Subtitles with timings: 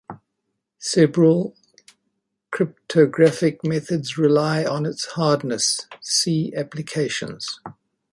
[0.79, 1.55] Several
[2.49, 7.59] cryptographic methods rely on its hardness, see Applications.